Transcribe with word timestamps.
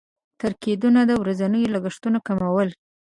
تر 0.39 0.51
کېدونه 0.63 0.99
د 1.05 1.11
ورځنيو 1.21 1.71
لګښتونو 1.75 2.19
کمول. 2.27 2.69